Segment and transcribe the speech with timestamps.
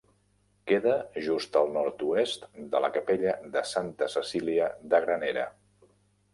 [0.69, 0.93] Queda
[1.25, 5.49] just al nord-oest de la capella de Santa Cecília de Granera.